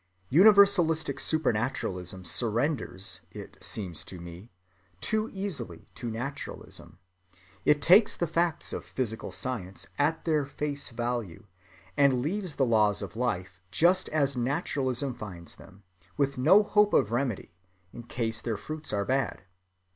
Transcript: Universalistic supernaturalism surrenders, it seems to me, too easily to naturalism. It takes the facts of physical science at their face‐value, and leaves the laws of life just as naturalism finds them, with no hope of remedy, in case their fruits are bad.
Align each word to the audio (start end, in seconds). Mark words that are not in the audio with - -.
Universalistic 0.31 1.19
supernaturalism 1.19 2.25
surrenders, 2.25 3.21
it 3.29 3.55
seems 3.63 4.03
to 4.03 4.19
me, 4.19 4.49
too 4.99 5.29
easily 5.31 5.91
to 5.93 6.09
naturalism. 6.09 6.97
It 7.65 7.83
takes 7.83 8.17
the 8.17 8.25
facts 8.25 8.73
of 8.73 8.83
physical 8.83 9.31
science 9.31 9.89
at 9.99 10.25
their 10.25 10.43
face‐value, 10.43 11.43
and 11.95 12.19
leaves 12.23 12.55
the 12.55 12.65
laws 12.65 13.03
of 13.03 13.15
life 13.15 13.61
just 13.69 14.09
as 14.09 14.35
naturalism 14.35 15.13
finds 15.13 15.57
them, 15.57 15.83
with 16.17 16.35
no 16.35 16.63
hope 16.63 16.95
of 16.95 17.11
remedy, 17.11 17.51
in 17.93 18.01
case 18.01 18.41
their 18.41 18.57
fruits 18.57 18.91
are 18.91 19.05
bad. 19.05 19.43